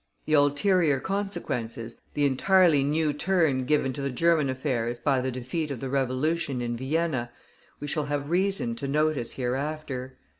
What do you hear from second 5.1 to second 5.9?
the defeat of the